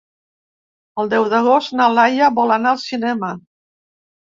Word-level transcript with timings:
El 1.03 1.11
deu 1.11 1.27
d'agost 1.35 1.77
na 1.81 1.87
Laia 1.99 2.31
vol 2.41 2.57
anar 2.59 2.73
al 2.79 2.83
cinema. 2.89 3.33